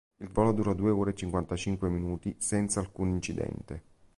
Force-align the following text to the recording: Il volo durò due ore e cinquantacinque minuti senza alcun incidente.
Il 0.17 0.29
volo 0.31 0.51
durò 0.51 0.73
due 0.73 0.89
ore 0.89 1.11
e 1.11 1.13
cinquantacinque 1.13 1.87
minuti 1.87 2.35
senza 2.39 2.79
alcun 2.79 3.09
incidente. 3.09 3.83